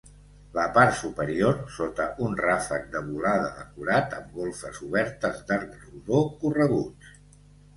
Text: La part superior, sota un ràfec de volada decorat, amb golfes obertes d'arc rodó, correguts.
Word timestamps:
La 0.53 0.63
part 0.75 0.95
superior, 1.01 1.59
sota 1.75 2.07
un 2.27 2.33
ràfec 2.39 2.87
de 2.95 3.03
volada 3.11 3.51
decorat, 3.59 4.17
amb 4.21 4.33
golfes 4.41 4.81
obertes 4.89 5.45
d'arc 5.53 5.77
rodó, 5.85 6.25
correguts. 6.45 7.17